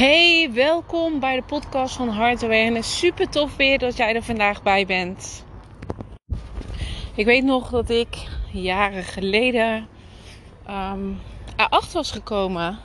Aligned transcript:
Hey, 0.00 0.50
welkom 0.52 1.20
bij 1.20 1.36
de 1.36 1.42
podcast 1.42 1.96
van 1.96 2.08
Hard 2.08 2.42
Awareness. 2.42 2.98
Super 2.98 3.28
tof 3.28 3.56
weer 3.56 3.78
dat 3.78 3.96
jij 3.96 4.14
er 4.14 4.22
vandaag 4.22 4.62
bij 4.62 4.86
bent. 4.86 5.44
Ik 7.14 7.24
weet 7.24 7.44
nog 7.44 7.70
dat 7.70 7.90
ik 7.90 8.28
jaren 8.52 9.02
geleden 9.02 9.88
um, 10.68 11.20
erachter 11.56 11.92
was 11.92 12.10
gekomen 12.10 12.78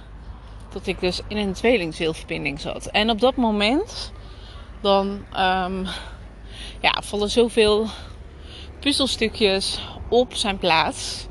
dat 0.70 0.88
ik 0.88 1.00
dus 1.00 1.22
in 1.28 1.38
een 1.38 1.54
tweelingzielverbinding 1.54 2.60
zat. 2.60 2.86
En 2.86 3.10
op 3.10 3.20
dat 3.20 3.36
moment 3.36 4.12
dan 4.82 5.08
um, 5.38 5.88
ja, 6.82 7.02
vallen 7.04 7.30
zoveel 7.30 7.88
puzzelstukjes 8.80 9.80
op 10.10 10.34
zijn 10.34 10.58
plaats. 10.58 11.28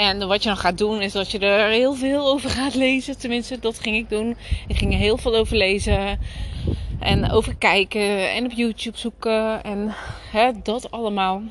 En 0.00 0.28
wat 0.28 0.42
je 0.42 0.48
dan 0.48 0.58
gaat 0.58 0.78
doen 0.78 1.00
is 1.00 1.12
dat 1.12 1.30
je 1.30 1.38
er 1.38 1.70
heel 1.70 1.94
veel 1.94 2.26
over 2.26 2.50
gaat 2.50 2.74
lezen. 2.74 3.18
Tenminste, 3.18 3.58
dat 3.58 3.80
ging 3.80 3.96
ik 3.96 4.08
doen. 4.08 4.36
Ik 4.68 4.76
ging 4.76 4.92
er 4.92 4.98
heel 4.98 5.16
veel 5.16 5.34
over 5.36 5.56
lezen. 5.56 6.18
En 7.00 7.30
over 7.30 7.56
kijken. 7.56 8.30
En 8.32 8.44
op 8.44 8.50
YouTube 8.50 8.98
zoeken. 8.98 9.62
En 9.62 9.94
hè, 10.30 10.50
dat 10.62 10.90
allemaal. 10.90 11.42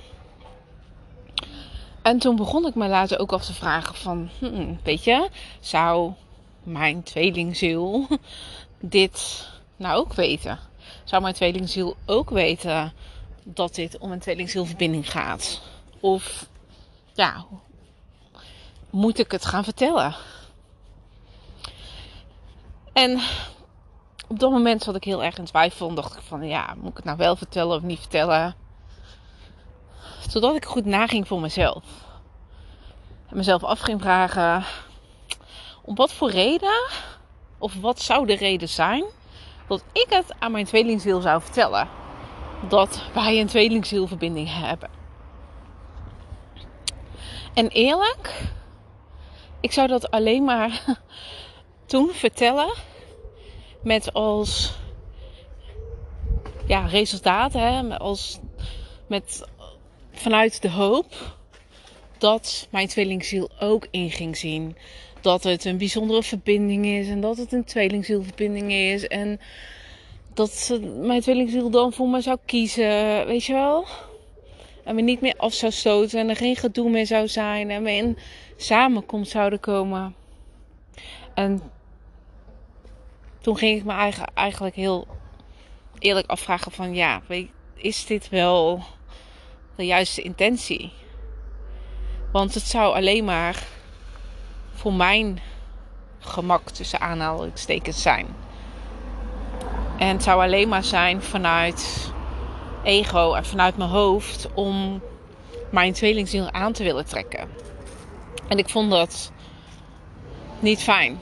En 2.02 2.20
toen 2.20 2.36
begon 2.36 2.66
ik 2.66 2.76
me 2.76 2.88
later 2.88 3.20
ook 3.20 3.32
af 3.32 3.46
te 3.46 3.54
vragen 3.54 3.96
van... 3.96 4.30
Hmm, 4.40 4.80
weet 4.84 5.04
je, 5.04 5.30
zou 5.60 6.12
mijn 6.64 7.04
tweelingziel 7.04 8.08
dit 8.80 9.48
nou 9.76 9.98
ook 9.98 10.14
weten? 10.14 10.60
Zou 11.04 11.22
mijn 11.22 11.34
tweelingziel 11.34 11.96
ook 12.06 12.30
weten 12.30 12.94
dat 13.44 13.76
dit 13.76 13.98
om 13.98 14.12
een 14.12 14.20
tweelingzielverbinding 14.20 15.12
gaat? 15.12 15.62
Of 16.00 16.48
ja, 17.14 17.46
moet 18.90 19.20
ik 19.20 19.32
het 19.32 19.46
gaan 19.46 19.64
vertellen? 19.64 20.16
En 22.94 23.22
op 24.28 24.40
dat 24.40 24.52
moment 24.52 24.84
zat 24.84 24.96
ik 24.96 25.04
heel 25.04 25.24
erg 25.24 25.38
in 25.38 25.46
twijfel 25.46 25.90
en 25.90 25.96
dacht 25.96 26.16
ik 26.16 26.22
van 26.22 26.48
ja, 26.48 26.74
moet 26.78 26.90
ik 26.90 26.96
het 26.96 27.06
nou 27.06 27.18
wel 27.18 27.36
vertellen 27.36 27.76
of 27.76 27.82
niet 27.82 28.00
vertellen? 28.00 28.56
Totdat 30.32 30.56
ik 30.56 30.66
goed 30.66 30.86
naging 30.86 31.28
voor 31.28 31.40
mezelf. 31.40 31.84
En 33.28 33.38
mezelf 33.38 33.64
af 33.64 33.80
ging 33.80 34.02
vragen 34.02 34.64
om 35.82 35.96
wat 35.96 36.14
voor 36.14 36.30
reden, 36.30 36.90
of 37.58 37.76
wat 37.82 38.02
zou 38.02 38.26
de 38.26 38.36
reden 38.36 38.70
zijn, 38.70 39.04
dat 39.68 39.84
ik 39.92 40.06
het 40.10 40.36
aan 40.40 40.52
mijn 40.52 40.66
tweelingziel 40.66 41.22
zou 41.22 41.42
vertellen. 41.42 41.88
Dat 42.68 43.04
wij 43.14 43.40
een 43.40 43.48
tweelingzielverbinding 43.48 44.50
hebben. 44.52 44.90
En 47.54 47.68
eerlijk, 47.68 48.42
ik 49.62 49.72
zou 49.72 49.88
dat 49.88 50.12
alleen 50.12 50.44
maar 50.44 50.98
toen 51.86 52.10
vertellen 52.14 52.74
met 53.84 54.14
als 54.14 54.78
ja, 56.68 56.86
resultaat, 56.86 57.54
hè, 57.54 57.98
als, 57.98 58.40
met, 59.08 59.48
vanuit 60.12 60.62
de 60.62 60.70
hoop 60.70 61.38
dat 62.18 62.68
mijn 62.70 62.88
tweelingziel 62.88 63.50
ook 63.60 63.88
in 63.92 64.12
ging 64.12 64.38
zien. 64.38 64.76
Dat 65.22 65.44
het 65.44 65.66
een 65.66 65.78
bijzondere 65.78 66.24
verbinding 66.24 66.86
is 66.86 67.08
en 67.08 67.22
dat 67.22 67.38
het 67.38 67.52
een 67.52 67.64
tweelingzielverbinding 67.64 68.72
is. 68.72 69.08
En 69.08 69.40
dat 70.34 70.80
mijn 70.96 71.22
tweelingziel 71.22 71.70
dan 71.70 71.94
voor 71.94 72.08
me 72.08 72.22
zou 72.22 72.38
kiezen, 72.46 73.26
weet 73.26 73.46
je 73.46 73.54
wel? 73.54 73.86
En 74.84 74.96
me 74.96 75.02
niet 75.02 75.22
meer 75.22 75.34
af 75.38 75.54
zou 75.54 75.72
stoten 75.72 76.20
en 76.20 76.30
er 76.30 76.36
geen 76.36 76.56
gedoe 76.56 76.90
meer 76.90 77.06
zou 77.06 77.28
zijn. 77.28 77.70
En 77.70 77.84
we 77.84 77.92
in 77.92 78.18
samenkomst 78.62 79.32
zouden 79.32 79.60
komen. 79.60 80.16
En 81.34 81.62
toen 83.42 83.58
ging 83.58 83.78
ik 83.78 83.86
me 83.86 84.12
eigenlijk 84.34 84.76
heel 84.76 85.08
eerlijk 86.00 86.28
afvragen 86.28 86.72
van 86.72 86.94
ja, 86.94 87.22
is 87.74 88.06
dit 88.06 88.30
wel 88.30 88.84
de 89.76 89.86
juiste 89.86 90.22
intentie? 90.22 90.92
Want 92.32 92.54
het 92.54 92.64
zou 92.64 92.96
alleen 92.96 93.26
maar 93.26 93.64
voor 94.74 94.94
mijn 94.94 95.40
gemak 96.20 96.70
tussen 96.70 97.00
aanhalingstekens 97.00 98.02
zijn. 98.02 98.28
En 99.98 100.08
het 100.08 100.24
zou 100.24 100.42
alleen 100.42 100.70
maar 100.70 100.84
zijn 100.84 101.22
vanuit 101.22 102.12
ego 102.84 103.34
en 103.34 103.46
vanuit 103.46 103.78
mijn 103.78 103.90
hoofd 103.90 104.48
om 104.54 105.02
mijn 105.72 105.94
tweelingziel 105.94 106.52
aan 106.52 106.74
te 106.74 106.84
willen 106.84 107.06
trekken. 107.06 107.50
En 108.48 108.58
ik 108.58 108.70
vond 108.70 108.92
dat 108.92 109.32
niet 110.60 110.84
fijn. 110.84 111.20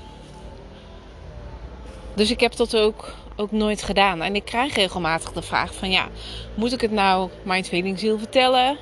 Dus 2.16 2.32
ik 2.32 2.40
heb 2.40 2.56
dat 2.56 2.78
ook, 2.78 3.14
ook 3.36 3.52
nooit 3.52 3.84
gedaan. 3.84 4.22
En 4.22 4.36
ik 4.36 4.46
krijg 4.46 4.76
regelmatig 4.76 5.32
de 5.32 5.42
vraag 5.42 5.74
van 5.74 5.92
ja, 5.92 6.08
moet 6.56 6.74
ik 6.74 6.82
het 6.82 6.92
nou 6.92 7.30
mijn 7.44 7.64
tweelingziel 7.64 8.18
vertellen? 8.18 8.78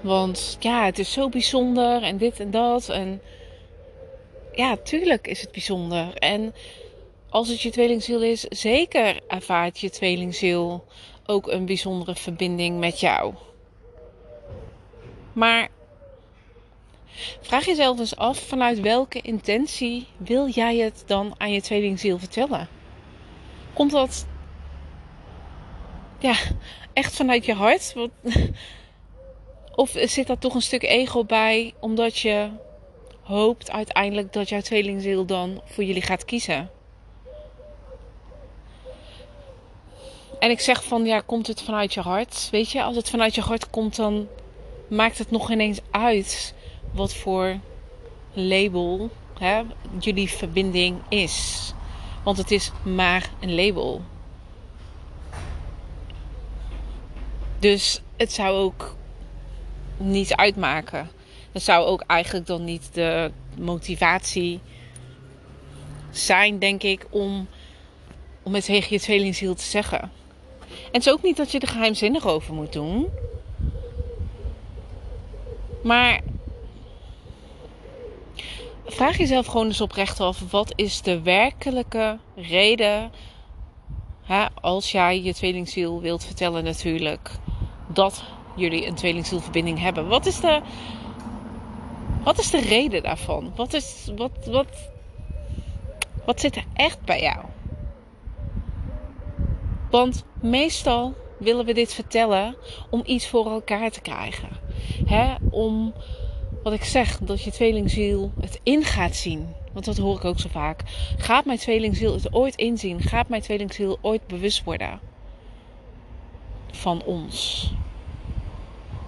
Want 0.00 0.56
ja, 0.60 0.84
het 0.84 0.98
is 0.98 1.12
zo 1.12 1.28
bijzonder 1.28 2.02
en 2.02 2.16
dit 2.16 2.40
en 2.40 2.50
dat. 2.50 2.88
En 2.88 3.22
ja, 4.52 4.76
tuurlijk 4.76 5.26
is 5.26 5.40
het 5.40 5.52
bijzonder. 5.52 6.14
En 6.14 6.54
als 7.28 7.48
het 7.48 7.60
je 7.60 7.70
tweelingziel 7.70 8.22
is, 8.22 8.40
zeker 8.40 9.20
ervaart 9.28 9.78
je 9.78 9.90
tweelingziel 9.90 10.84
ook 11.26 11.46
een 11.46 11.66
bijzondere 11.66 12.14
verbinding 12.14 12.78
met 12.78 13.00
jou. 13.00 13.34
Maar 15.32 15.68
vraag 17.40 17.64
jezelf 17.64 17.98
eens 17.98 18.16
af 18.16 18.38
vanuit 18.38 18.80
welke 18.80 19.20
intentie 19.20 20.06
wil 20.16 20.48
jij 20.48 20.76
het 20.76 21.02
dan 21.06 21.34
aan 21.36 21.52
je 21.52 21.60
tweelingziel 21.60 22.18
vertellen? 22.18 22.68
Komt 23.72 23.90
dat 23.90 24.26
ja, 26.18 26.34
echt 26.92 27.16
vanuit 27.16 27.44
je 27.44 27.54
hart? 27.54 27.94
Of 29.74 29.90
zit 29.94 30.26
daar 30.26 30.38
toch 30.38 30.54
een 30.54 30.62
stuk 30.62 30.82
ego 30.82 31.24
bij, 31.24 31.74
omdat 31.80 32.18
je 32.18 32.50
hoopt 33.22 33.70
uiteindelijk 33.70 34.32
dat 34.32 34.48
jouw 34.48 34.60
tweelingziel 34.60 35.24
dan 35.24 35.60
voor 35.64 35.84
jullie 35.84 36.02
gaat 36.02 36.24
kiezen? 36.24 36.70
En 40.38 40.50
ik 40.50 40.60
zeg 40.60 40.84
van 40.84 41.04
ja, 41.04 41.20
komt 41.20 41.46
het 41.46 41.62
vanuit 41.62 41.94
je 41.94 42.00
hart? 42.00 42.48
Weet 42.50 42.70
je, 42.70 42.82
als 42.82 42.96
het 42.96 43.10
vanuit 43.10 43.34
je 43.34 43.40
hart 43.40 43.70
komt, 43.70 43.96
dan 43.96 44.28
maakt 44.88 45.18
het 45.18 45.30
nog 45.30 45.50
ineens 45.50 45.80
uit 45.90 46.54
wat 46.92 47.14
voor 47.14 47.58
label 48.32 49.10
hè, 49.38 49.62
jullie 49.98 50.30
verbinding 50.30 50.98
is. 51.08 51.72
Want 52.24 52.36
het 52.38 52.50
is 52.50 52.72
maar 52.82 53.30
een 53.40 53.54
label. 53.54 54.02
Dus 57.58 58.02
het 58.16 58.32
zou 58.32 58.56
ook 58.56 58.96
niet 59.96 60.34
uitmaken. 60.34 61.10
Dat 61.52 61.62
zou 61.62 61.86
ook 61.86 62.04
eigenlijk 62.06 62.46
dan 62.46 62.64
niet 62.64 62.94
de 62.94 63.30
motivatie 63.58 64.60
zijn, 66.10 66.58
denk 66.58 66.82
ik, 66.82 67.06
om, 67.10 67.48
om 68.42 68.54
het 68.54 68.64
tegen 68.64 68.92
je 68.92 69.00
tweelingziel 69.00 69.54
te 69.54 69.64
zeggen. 69.64 70.00
En 70.68 70.98
het 70.98 71.06
is 71.06 71.12
ook 71.12 71.22
niet 71.22 71.36
dat 71.36 71.52
je 71.52 71.58
er 71.58 71.68
geheimzinnig 71.68 72.26
over 72.26 72.54
moet 72.54 72.72
doen. 72.72 73.08
Maar 75.82 76.20
vraag 78.92 79.18
jezelf 79.18 79.46
gewoon 79.46 79.66
eens 79.66 79.80
oprecht 79.80 80.20
af: 80.20 80.50
wat 80.50 80.72
is 80.76 81.02
de 81.02 81.20
werkelijke 81.20 82.18
reden, 82.34 83.12
hè, 84.22 84.46
als 84.60 84.92
jij 84.92 85.22
je 85.22 85.34
tweelingziel 85.34 86.00
wilt 86.00 86.24
vertellen, 86.24 86.64
natuurlijk, 86.64 87.30
dat 87.88 88.24
jullie 88.56 88.86
een 88.86 88.94
tweelingzielverbinding 88.94 89.78
hebben? 89.78 90.08
Wat 90.08 90.26
is 90.26 90.40
de, 90.40 90.60
wat 92.24 92.38
is 92.38 92.50
de 92.50 92.60
reden 92.60 93.02
daarvan? 93.02 93.52
Wat, 93.56 93.72
is, 93.72 94.10
wat, 94.16 94.46
wat, 94.46 94.90
wat 96.24 96.40
zit 96.40 96.56
er 96.56 96.64
echt 96.74 97.00
bij 97.04 97.20
jou? 97.20 97.44
Want 99.90 100.24
meestal 100.40 101.14
willen 101.38 101.64
we 101.64 101.72
dit 101.72 101.94
vertellen 101.94 102.56
om 102.90 103.02
iets 103.04 103.28
voor 103.28 103.46
elkaar 103.50 103.90
te 103.90 104.00
krijgen. 104.00 104.48
Hè? 105.06 105.34
Om, 105.50 105.94
wat 106.62 106.72
ik 106.72 106.84
zeg, 106.84 107.18
dat 107.18 107.42
je 107.42 107.50
tweelingziel 107.50 108.32
het 108.40 108.60
in 108.62 108.84
gaat 108.84 109.14
zien. 109.16 109.46
Want 109.72 109.84
dat 109.84 109.96
hoor 109.96 110.16
ik 110.16 110.24
ook 110.24 110.40
zo 110.40 110.48
vaak. 110.48 110.82
Gaat 111.16 111.44
mijn 111.44 111.58
tweelingziel 111.58 112.12
het 112.14 112.32
ooit 112.32 112.56
inzien? 112.56 113.00
Gaat 113.00 113.28
mijn 113.28 113.42
tweelingziel 113.42 113.98
ooit 114.00 114.26
bewust 114.26 114.64
worden 114.64 115.00
van 116.70 117.02
ons? 117.04 117.70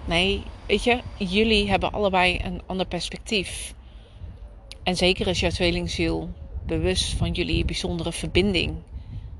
Nee, 0.05 0.43
weet 0.67 0.83
je, 0.83 0.99
jullie 1.17 1.69
hebben 1.69 1.91
allebei 1.91 2.39
een 2.43 2.61
ander 2.65 2.85
perspectief. 2.85 3.73
En 4.83 4.95
zeker 4.95 5.27
is 5.27 5.39
jouw 5.39 5.49
tweelingziel 5.49 6.29
bewust 6.65 7.13
van 7.13 7.31
jullie 7.31 7.65
bijzondere 7.65 8.11
verbinding. 8.11 8.75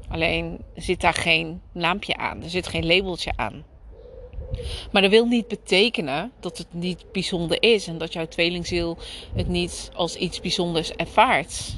Alleen 0.07 0.59
zit 0.75 1.01
daar 1.01 1.13
geen 1.13 1.62
naampje 1.71 2.17
aan, 2.17 2.44
er 2.44 2.50
zit 2.50 2.67
geen 2.67 2.85
labeltje 2.85 3.31
aan. 3.35 3.63
Maar 4.92 5.02
dat 5.02 5.12
wil 5.12 5.25
niet 5.25 5.48
betekenen 5.48 6.31
dat 6.40 6.57
het 6.57 6.68
niet 6.69 7.12
bijzonder 7.12 7.62
is 7.62 7.88
en 7.88 7.98
dat 7.98 8.13
jouw 8.13 8.28
tweelingziel 8.28 8.98
het 9.36 9.48
niet 9.48 9.92
als 9.94 10.16
iets 10.16 10.42
bijzonders 10.42 10.92
ervaart. 10.92 11.75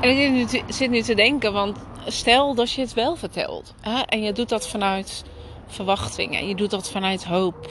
En 0.00 0.10
ik 0.10 0.64
zit 0.68 0.90
nu 0.90 1.02
te, 1.02 1.14
denken, 1.14 1.52
want 1.52 1.78
stel 2.06 2.54
dat 2.54 2.72
je 2.72 2.80
het 2.80 2.94
wel 2.94 3.16
vertelt 3.16 3.74
hè, 3.80 4.00
en 4.00 4.22
je 4.22 4.32
doet 4.32 4.48
dat 4.48 4.68
vanuit 4.68 5.24
verwachting 5.66 6.36
en 6.36 6.48
je 6.48 6.54
doet 6.54 6.70
dat 6.70 6.90
vanuit 6.90 7.24
hoop. 7.24 7.70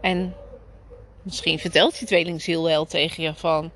En 0.00 0.34
misschien 1.22 1.58
vertelt 1.58 1.98
je 1.98 2.06
tweelingziel 2.06 2.62
wel 2.62 2.84
tegen 2.84 3.22
je 3.22 3.34
van 3.34 3.70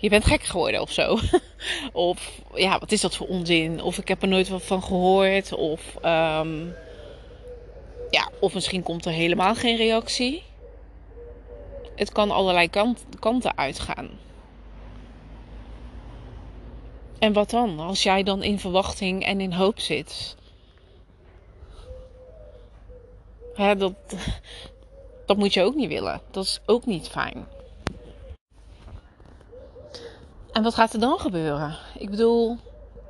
je 0.00 0.08
bent 0.08 0.24
gek 0.24 0.42
geworden 0.42 0.80
of 0.80 0.92
zo. 0.92 1.18
of 1.92 2.40
ja, 2.54 2.78
wat 2.78 2.92
is 2.92 3.00
dat 3.00 3.16
voor 3.16 3.26
onzin? 3.26 3.82
Of 3.82 3.98
ik 3.98 4.08
heb 4.08 4.22
er 4.22 4.28
nooit 4.28 4.48
wat 4.48 4.62
van 4.62 4.82
gehoord. 4.82 5.52
Of, 5.52 5.94
um, 6.04 6.74
ja, 8.10 8.30
of 8.40 8.54
misschien 8.54 8.82
komt 8.82 9.06
er 9.06 9.12
helemaal 9.12 9.54
geen 9.54 9.76
reactie. 9.76 10.42
Het 11.94 12.12
kan 12.12 12.30
allerlei 12.30 12.70
kant, 12.70 13.04
kanten 13.18 13.56
uitgaan. 13.56 14.10
En 17.18 17.32
wat 17.32 17.50
dan? 17.50 17.80
Als 17.80 18.02
jij 18.02 18.22
dan 18.22 18.42
in 18.42 18.58
verwachting 18.58 19.24
en 19.24 19.40
in 19.40 19.52
hoop 19.52 19.80
zit. 19.80 20.36
Dat, 23.56 23.94
dat 25.26 25.36
moet 25.36 25.54
je 25.54 25.62
ook 25.62 25.74
niet 25.74 25.88
willen. 25.88 26.20
Dat 26.30 26.44
is 26.44 26.60
ook 26.66 26.86
niet 26.86 27.08
fijn. 27.08 27.46
En 30.58 30.64
wat 30.64 30.74
gaat 30.74 30.92
er 30.92 31.00
dan 31.00 31.18
gebeuren? 31.18 31.76
Ik 31.98 32.10
bedoel, 32.10 32.56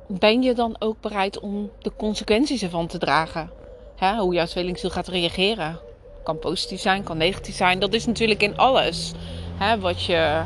ben 0.07 0.41
je 0.41 0.53
dan 0.53 0.75
ook 0.79 1.01
bereid 1.01 1.39
om 1.39 1.69
de 1.79 1.91
consequenties 1.97 2.63
ervan 2.63 2.87
te 2.87 2.97
dragen? 2.97 3.51
Hè, 3.95 4.17
hoe 4.17 4.33
jouw 4.33 4.45
tweelingziel 4.45 4.89
gaat 4.89 5.07
reageren. 5.07 5.79
Kan 6.23 6.39
positief 6.39 6.81
zijn, 6.81 7.03
kan 7.03 7.17
negatief 7.17 7.55
zijn. 7.55 7.79
Dat 7.79 7.93
is 7.93 8.05
natuurlijk 8.05 8.41
in 8.41 8.57
alles 8.57 9.11
hè, 9.57 9.79
wat, 9.79 10.03
je, 10.03 10.41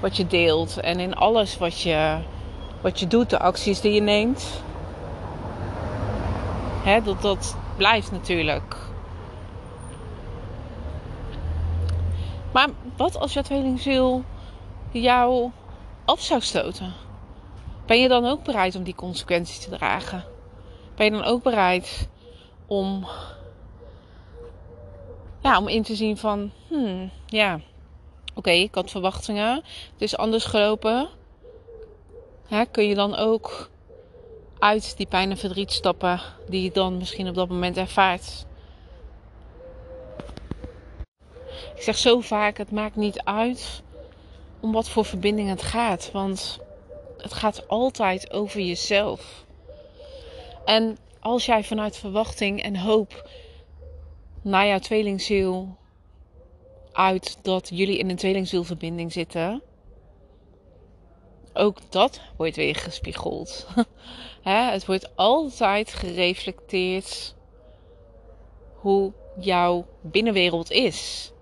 wat 0.00 0.16
je 0.16 0.26
deelt. 0.26 0.80
En 0.80 1.00
in 1.00 1.14
alles 1.14 1.58
wat 1.58 1.80
je, 1.80 2.18
wat 2.80 3.00
je 3.00 3.06
doet, 3.06 3.30
de 3.30 3.38
acties 3.38 3.80
die 3.80 3.92
je 3.92 4.00
neemt. 4.00 4.62
Hè, 6.84 7.02
dat, 7.02 7.22
dat 7.22 7.56
blijft 7.76 8.10
natuurlijk. 8.10 8.76
Maar 12.52 12.68
wat 12.96 13.18
als 13.18 13.32
jouw 13.32 13.42
tweelingziel 13.42 14.24
jou 14.90 15.50
af 16.08 16.22
zou 16.22 16.40
stoten? 16.40 16.94
Ben 17.86 18.00
je 18.00 18.08
dan 18.08 18.26
ook 18.26 18.44
bereid 18.44 18.74
om 18.74 18.82
die 18.82 18.94
consequenties 18.94 19.58
te 19.58 19.70
dragen? 19.70 20.24
Ben 20.94 21.04
je 21.06 21.12
dan 21.12 21.24
ook 21.24 21.42
bereid 21.42 22.08
om, 22.66 23.06
ja, 25.42 25.58
om 25.58 25.68
in 25.68 25.82
te 25.82 25.94
zien 25.94 26.16
van, 26.16 26.50
hmm, 26.68 27.10
ja, 27.26 27.60
oké, 28.34 28.50
ik 28.50 28.74
had 28.74 28.90
verwachtingen, 28.90 29.54
het 29.92 30.02
is 30.02 30.16
anders 30.16 30.44
gelopen. 30.44 31.08
kun 32.70 32.84
je 32.84 32.94
dan 32.94 33.16
ook 33.16 33.70
uit 34.58 34.96
die 34.96 35.06
pijn 35.06 35.30
en 35.30 35.36
verdriet 35.36 35.72
stappen 35.72 36.20
die 36.48 36.62
je 36.62 36.70
dan 36.70 36.96
misschien 36.96 37.28
op 37.28 37.34
dat 37.34 37.48
moment 37.48 37.76
ervaart? 37.76 38.46
Ik 41.74 41.82
zeg 41.82 41.96
zo 41.96 42.20
vaak: 42.20 42.58
het 42.58 42.70
maakt 42.70 42.96
niet 42.96 43.20
uit 43.24 43.82
om 44.60 44.72
wat 44.72 44.88
voor 44.88 45.04
verbinding 45.04 45.48
het 45.48 45.62
gaat. 45.62 46.10
Want 46.12 46.58
het 47.16 47.32
gaat 47.32 47.68
altijd 47.68 48.32
over 48.32 48.60
jezelf. 48.60 49.44
En 50.64 50.98
als 51.20 51.46
jij 51.46 51.64
vanuit 51.64 51.96
verwachting 51.96 52.62
en 52.62 52.76
hoop 52.76 53.30
naar 54.42 54.66
jouw 54.66 54.78
tweelingziel 54.78 55.76
uit 56.92 57.38
dat 57.42 57.68
jullie 57.72 57.98
in 57.98 58.10
een 58.10 58.16
tweelingzielverbinding 58.16 59.12
zitten, 59.12 59.62
ook 61.52 61.78
dat 61.90 62.20
wordt 62.36 62.56
weer 62.56 62.74
gespiegeld. 62.74 63.66
het 64.42 64.86
wordt 64.86 65.16
altijd 65.16 65.92
gereflecteerd 65.92 67.34
hoe 68.74 69.12
jouw 69.38 69.86
binnenwereld 70.00 70.70
is. 70.70 71.32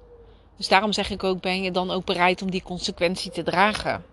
Dus 0.56 0.68
daarom 0.68 0.92
zeg 0.92 1.10
ik 1.10 1.24
ook: 1.24 1.40
ben 1.40 1.62
je 1.62 1.70
dan 1.70 1.90
ook 1.90 2.04
bereid 2.04 2.42
om 2.42 2.50
die 2.50 2.62
consequentie 2.62 3.30
te 3.30 3.42
dragen? 3.42 4.04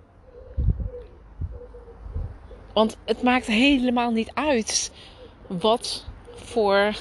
Want 2.73 2.97
het 3.05 3.21
maakt 3.21 3.45
helemaal 3.45 4.11
niet 4.11 4.31
uit 4.33 4.91
wat 5.47 6.05
voor 6.35 6.93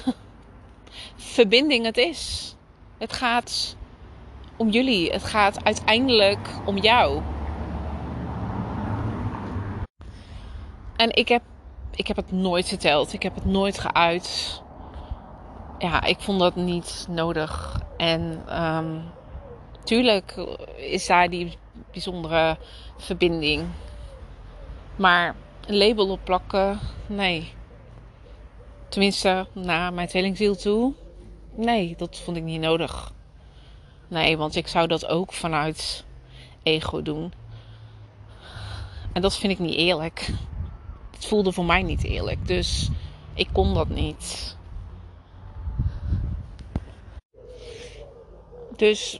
verbinding 1.15 1.85
het 1.85 1.97
is. 1.97 2.55
Het 2.97 3.13
gaat 3.13 3.75
om 4.55 4.69
jullie. 4.69 5.11
Het 5.11 5.23
gaat 5.23 5.63
uiteindelijk 5.63 6.49
om 6.65 6.77
jou. 6.77 7.21
En 10.95 11.15
ik 11.15 11.27
heb, 11.27 11.41
ik 11.95 12.07
heb 12.07 12.17
het 12.17 12.31
nooit 12.31 12.67
verteld. 12.67 13.13
Ik 13.13 13.23
heb 13.23 13.35
het 13.35 13.45
nooit 13.45 13.79
geuit. 13.79 14.61
Ja, 15.77 16.03
ik 16.03 16.19
vond 16.19 16.39
dat 16.39 16.55
niet 16.55 17.05
nodig. 17.09 17.81
En 17.97 18.43
um, 18.63 19.03
tuurlijk 19.83 20.35
is 20.75 21.05
daar 21.05 21.29
die 21.29 21.57
bijzondere 21.91 22.57
verbinding. 22.97 23.67
Maar 24.95 25.35
een 25.65 25.77
label 25.77 26.09
op 26.09 26.19
plakken, 26.23 26.79
nee. 27.07 27.53
Tenminste, 28.89 29.47
naar 29.53 29.93
mijn 29.93 30.07
tweelingziel 30.07 30.55
toe. 30.55 30.93
Nee, 31.55 31.95
dat 31.97 32.19
vond 32.19 32.37
ik 32.37 32.43
niet 32.43 32.61
nodig. 32.61 33.11
Nee, 34.07 34.37
want 34.37 34.55
ik 34.55 34.67
zou 34.67 34.87
dat 34.87 35.05
ook 35.05 35.33
vanuit 35.33 36.05
ego 36.63 37.01
doen. 37.01 37.33
En 39.13 39.21
dat 39.21 39.37
vind 39.37 39.53
ik 39.53 39.59
niet 39.59 39.75
eerlijk. 39.75 40.29
Het 41.11 41.25
voelde 41.25 41.51
voor 41.51 41.65
mij 41.65 41.83
niet 41.83 42.03
eerlijk. 42.03 42.47
Dus 42.47 42.89
ik 43.33 43.49
kon 43.51 43.73
dat 43.73 43.89
niet. 43.89 44.57
Dus 48.75 49.19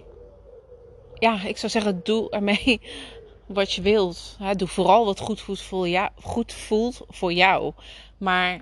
ja, 1.23 1.43
ik 1.43 1.57
zou 1.57 1.71
zeggen, 1.71 1.99
doe 2.03 2.29
ermee 2.29 2.81
wat 3.45 3.73
je 3.73 3.81
wilt. 3.81 4.37
Doe 4.55 4.67
vooral 4.67 5.05
wat 5.05 5.19
goed 5.19 5.41
voelt 5.41 5.61
voor 5.61 5.87
jou. 5.87 6.09
Goed 6.21 6.53
voelt 6.53 7.01
voor 7.09 7.33
jou. 7.33 7.73
Maar 8.17 8.61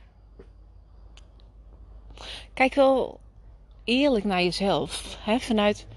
kijk 2.54 2.74
wel 2.74 3.19
eerlijk 3.84 4.25
naar 4.25 4.44
jezelf. 4.44 5.18
Vanuit 5.39 5.88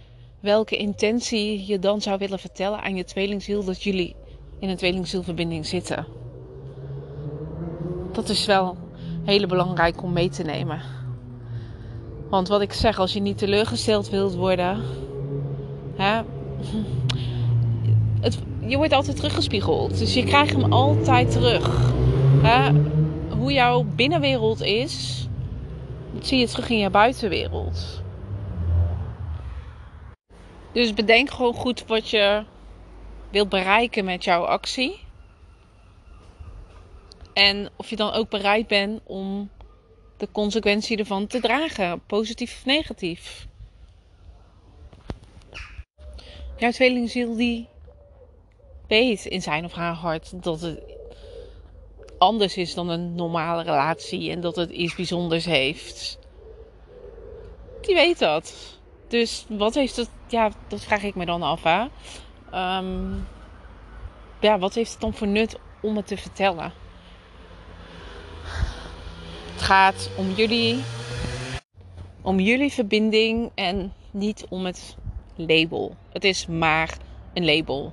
welke 0.41 0.77
intentie 0.77 1.67
je 1.67 1.79
dan 1.79 2.01
zou 2.01 2.19
willen 2.19 2.39
vertellen 2.39 2.81
aan 2.81 2.97
je 2.97 3.05
tweelingziel 3.05 3.65
dat 3.65 3.83
jullie 3.83 4.17
in 4.59 4.69
een 4.69 4.77
tweelingzielverbinding 4.77 5.67
zitten. 5.67 6.07
Dat 8.13 8.29
is 8.29 8.47
wel 8.47 8.77
heel 9.25 9.47
belangrijk 9.47 10.03
om 10.03 10.13
mee 10.13 10.29
te 10.29 10.43
nemen. 10.43 10.83
Want 12.31 12.49
wat 12.49 12.61
ik 12.61 12.73
zeg, 12.73 12.99
als 12.99 13.13
je 13.13 13.21
niet 13.21 13.39
teleurgesteld 13.39 14.11
wilt 14.11 14.35
worden, 14.35 14.83
hè, 15.97 16.23
het, 18.21 18.39
je 18.67 18.77
wordt 18.77 18.93
altijd 18.93 19.17
teruggespiegeld. 19.17 19.99
Dus 19.99 20.15
je 20.15 20.25
krijgt 20.25 20.53
hem 20.53 20.73
altijd 20.73 21.31
terug. 21.31 21.93
Hè? 22.43 22.71
Hoe 23.37 23.53
jouw 23.53 23.83
binnenwereld 23.83 24.61
is, 24.61 25.27
dat 26.13 26.27
zie 26.27 26.39
je 26.39 26.47
terug 26.47 26.71
in 26.71 26.79
je 26.79 26.91
buitenwereld. 26.91 28.03
Dus 30.73 30.95
bedenk 30.95 31.31
gewoon 31.31 31.55
goed 31.55 31.87
wat 31.87 32.11
je 32.11 32.45
wilt 33.31 33.49
bereiken 33.49 34.05
met 34.05 34.25
jouw 34.25 34.43
actie. 34.43 35.03
En 37.33 37.71
of 37.77 37.91
je 37.91 37.97
dan 37.97 38.13
ook 38.13 38.29
bereid 38.29 38.67
bent 38.67 39.01
om 39.05 39.51
de 40.17 40.29
consequentie 40.33 40.97
ervan 40.97 41.27
te 41.27 41.41
dragen, 41.41 42.03
positief 42.07 42.57
of 42.57 42.65
negatief. 42.65 43.47
Jouw 46.57 46.71
tweelingziel 46.71 47.37
die 47.37 47.69
weet 48.89 49.25
in 49.25 49.43
zijn 49.43 49.65
of 49.65 49.73
haar 49.73 49.95
hart 49.95 50.43
dat 50.43 50.61
het 50.61 50.81
anders 52.19 52.57
is 52.57 52.75
dan 52.75 52.89
een 52.89 53.15
normale 53.15 53.63
relatie 53.63 54.31
en 54.31 54.41
dat 54.41 54.57
het 54.57 54.71
iets 54.71 54.95
bijzonders 54.95 55.45
heeft. 55.45 56.19
Die 57.81 57.95
weet 57.95 58.19
dat. 58.19 58.79
Dus 59.09 59.45
wat 59.49 59.75
heeft 59.75 59.97
het, 59.97 60.11
ja, 60.29 60.51
dat 60.69 60.85
vraag 60.85 61.03
ik 61.03 61.15
me 61.15 61.25
dan 61.25 61.43
af. 61.43 61.63
Hè? 61.63 61.87
Ehm, 62.51 63.15
ja, 64.41 64.59
wat 64.59 64.75
heeft 64.75 64.93
het 64.93 65.01
dan 65.01 65.15
voor 65.15 65.27
nut 65.27 65.59
om 65.83 65.97
het 65.97 66.07
te 66.07 66.17
vertellen? 66.17 66.73
Het 69.53 69.63
gaat 69.63 70.11
om 70.17 70.31
jullie, 70.31 70.83
om 72.23 72.41
jullie 72.41 72.73
verbinding 72.73 73.51
en 73.55 73.93
niet 74.11 74.47
om 74.49 74.65
het 74.65 74.97
label. 75.37 75.97
Het 76.13 76.25
is 76.25 76.47
maar 76.47 76.97
een 77.35 77.45
label. 77.45 77.93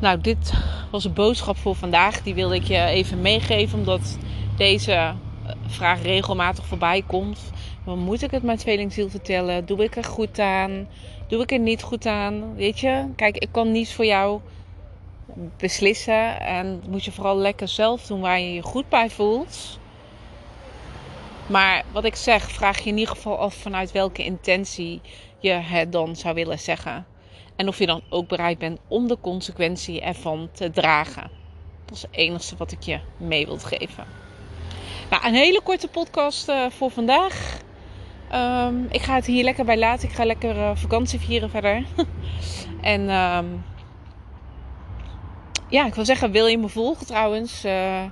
Nou, 0.00 0.20
dit 0.20 0.52
was 0.90 1.04
een 1.04 1.12
boodschap 1.12 1.56
voor 1.56 1.74
vandaag. 1.74 2.22
Die 2.22 2.34
wilde 2.34 2.54
ik 2.54 2.64
je 2.64 2.82
even 2.84 3.20
meegeven, 3.20 3.78
omdat 3.78 4.18
deze 4.56 5.14
vraag 5.66 6.02
regelmatig 6.02 6.66
voorbij 6.66 7.02
komt. 7.06 7.52
Moet 7.84 8.22
ik 8.22 8.30
het 8.30 8.42
mijn 8.42 8.58
tweelingziel 8.58 9.08
vertellen? 9.08 9.66
Doe 9.66 9.82
ik 9.82 9.96
er 9.96 10.04
goed 10.04 10.38
aan? 10.38 10.88
Doe 11.28 11.42
ik 11.42 11.52
er 11.52 11.58
niet 11.58 11.82
goed 11.82 12.06
aan? 12.06 12.54
Weet 12.54 12.80
je, 12.80 13.06
kijk, 13.16 13.36
ik 13.36 13.48
kan 13.50 13.72
niets 13.72 13.94
voor 13.94 14.04
jou 14.04 14.40
beslissen. 15.56 16.40
En 16.40 16.82
moet 16.88 17.04
je 17.04 17.12
vooral 17.12 17.36
lekker 17.36 17.68
zelf 17.68 18.06
doen 18.06 18.20
waar 18.20 18.40
je 18.40 18.54
je 18.54 18.62
goed 18.62 18.88
bij 18.88 19.10
voelt. 19.10 19.78
Maar 21.48 21.84
wat 21.92 22.04
ik 22.04 22.14
zeg, 22.16 22.50
vraag 22.50 22.78
je 22.78 22.90
in 22.90 22.98
ieder 22.98 23.14
geval 23.14 23.38
af 23.38 23.54
vanuit 23.54 23.92
welke 23.92 24.24
intentie 24.24 25.00
je 25.38 25.50
het 25.50 25.92
dan 25.92 26.16
zou 26.16 26.34
willen 26.34 26.58
zeggen. 26.58 27.06
En 27.56 27.68
of 27.68 27.78
je 27.78 27.86
dan 27.86 28.02
ook 28.08 28.28
bereid 28.28 28.58
bent 28.58 28.78
om 28.88 29.08
de 29.08 29.18
consequentie 29.20 30.00
ervan 30.00 30.48
te 30.52 30.70
dragen. 30.70 31.30
Dat 31.84 31.96
is 31.96 32.02
het 32.02 32.10
enige 32.14 32.56
wat 32.56 32.72
ik 32.72 32.82
je 32.82 33.00
mee 33.16 33.46
wil 33.46 33.58
geven. 33.58 34.04
Nou, 35.10 35.26
een 35.26 35.34
hele 35.34 35.60
korte 35.62 35.88
podcast 35.88 36.48
uh, 36.48 36.66
voor 36.70 36.90
vandaag. 36.90 37.58
Um, 38.34 38.86
ik 38.90 39.02
ga 39.02 39.14
het 39.14 39.26
hier 39.26 39.44
lekker 39.44 39.64
bij 39.64 39.78
laten. 39.78 40.08
Ik 40.08 40.14
ga 40.14 40.24
lekker 40.24 40.56
uh, 40.56 40.70
vakantie 40.74 41.20
vieren 41.20 41.50
verder. 41.50 41.84
en 42.80 43.00
um, 43.10 43.64
ja, 45.68 45.86
ik 45.86 45.94
wil 45.94 46.04
zeggen, 46.04 46.30
wil 46.30 46.46
je 46.46 46.58
me 46.58 46.68
volgen 46.68 47.06
trouwens? 47.06 47.64
Uh, 47.64 48.04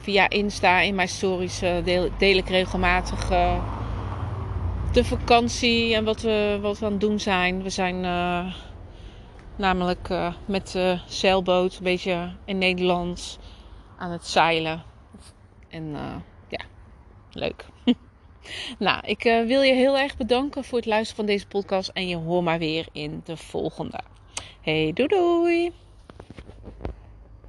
via 0.00 0.28
Insta 0.28 0.80
in 0.80 0.94
mijn 0.94 1.08
stories 1.08 1.58
deel, 1.58 2.08
deel, 2.18 2.36
ik 2.36 2.48
regelmatig 2.48 3.28
de 4.92 5.04
vakantie 5.04 5.94
en 5.94 6.04
wat 6.04 6.20
we, 6.20 6.58
wat 6.60 6.78
we 6.78 6.86
aan 6.86 6.92
het 6.92 7.00
doen 7.00 7.20
zijn. 7.20 7.62
We 7.62 7.70
zijn 7.70 8.00
namelijk 9.56 10.08
met 10.46 10.72
de 10.72 10.98
zeilboot 11.06 11.76
een 11.76 11.82
beetje 11.82 12.32
in 12.44 12.58
Nederland 12.58 13.38
aan 13.98 14.10
het 14.10 14.26
zeilen. 14.26 14.82
En 15.68 15.96
ja, 16.48 16.60
leuk. 17.32 17.66
Nou, 18.78 19.06
ik 19.06 19.22
wil 19.22 19.62
je 19.62 19.74
heel 19.74 19.98
erg 19.98 20.16
bedanken 20.16 20.64
voor 20.64 20.78
het 20.78 20.86
luisteren 20.86 21.16
van 21.16 21.26
deze 21.26 21.46
podcast. 21.46 21.88
En 21.88 22.08
je 22.08 22.16
hoort 22.16 22.44
maar 22.44 22.58
weer 22.58 22.86
in 22.92 23.20
de 23.24 23.36
volgende. 23.36 24.00
Hey, 24.60 24.92
doei 24.94 25.08
doei! 25.08 25.72